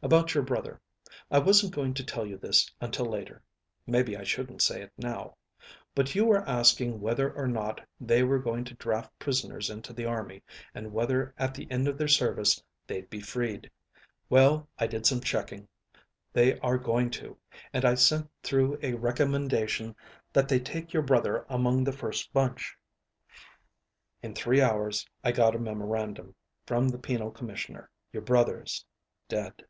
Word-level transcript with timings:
"About 0.00 0.32
your 0.32 0.44
brother. 0.44 0.80
I 1.28 1.40
wasn't 1.40 1.74
going 1.74 1.92
to 1.94 2.04
tell 2.04 2.24
you 2.24 2.38
this 2.38 2.70
until 2.80 3.06
later. 3.06 3.42
Maybe 3.84 4.16
I 4.16 4.22
shouldn't 4.22 4.62
say 4.62 4.80
it 4.80 4.92
now. 4.96 5.34
But 5.92 6.14
you 6.14 6.24
were 6.26 6.48
asking 6.48 7.00
whether 7.00 7.32
or 7.32 7.48
not 7.48 7.80
they 8.00 8.22
were 8.22 8.38
going 8.38 8.62
to 8.66 8.74
draft 8.74 9.10
prisoners 9.18 9.70
into 9.70 9.92
the 9.92 10.04
army; 10.04 10.44
and 10.72 10.92
whether 10.92 11.34
at 11.36 11.52
the 11.52 11.68
end 11.68 11.88
of 11.88 11.98
their 11.98 12.06
service, 12.06 12.62
they'd 12.86 13.10
be 13.10 13.18
freed. 13.20 13.68
Well, 14.30 14.68
I 14.78 14.86
did 14.86 15.04
some 15.04 15.20
checking. 15.20 15.66
They 16.32 16.60
are 16.60 16.78
going 16.78 17.10
to, 17.12 17.36
and 17.72 17.84
I 17.84 17.96
sent 17.96 18.30
through 18.44 18.78
a 18.80 18.94
recommendation 18.94 19.96
that 20.32 20.48
they 20.48 20.60
take 20.60 20.92
your 20.92 21.02
brother 21.02 21.44
among 21.48 21.82
the 21.82 21.90
first 21.92 22.32
bunch. 22.32 22.76
In 24.22 24.32
three 24.32 24.62
hours 24.62 25.08
I 25.24 25.32
got 25.32 25.56
a 25.56 25.58
memorandum 25.58 26.36
from 26.68 26.88
the 26.88 26.98
penal 26.98 27.32
commissioner. 27.32 27.90
Your 28.12 28.22
brother's 28.22 28.86
dead." 29.26 29.64